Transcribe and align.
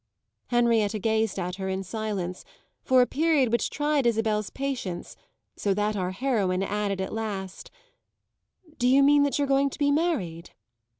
Henrietta 0.47 0.97
gazed 0.97 1.37
at 1.37 1.57
her, 1.57 1.69
in 1.69 1.83
silence, 1.83 2.43
for 2.81 3.03
a 3.03 3.05
period 3.05 3.51
which 3.51 3.69
tried 3.69 4.07
Isabel's 4.07 4.49
patience, 4.49 5.15
so 5.55 5.75
that 5.75 5.95
our 5.95 6.09
heroine 6.09 6.63
added 6.63 6.99
at 6.99 7.13
last: 7.13 7.69
"Do 8.79 8.87
you 8.87 9.03
mean 9.03 9.21
that 9.21 9.37
you're 9.37 9.47
going 9.47 9.69
to 9.69 9.77
be 9.77 9.91
married?" 9.91 10.55